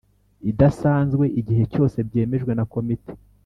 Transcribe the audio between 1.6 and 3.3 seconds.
cyose byemejwe na Komite